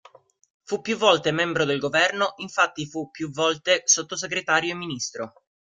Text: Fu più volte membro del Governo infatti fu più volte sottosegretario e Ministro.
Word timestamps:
Fu 0.63 0.81
più 0.81 0.97
volte 0.97 1.29
membro 1.29 1.63
del 1.63 1.77
Governo 1.77 2.33
infatti 2.37 2.87
fu 2.87 3.11
più 3.11 3.29
volte 3.31 3.83
sottosegretario 3.85 4.71
e 4.71 4.73
Ministro. 4.75 5.33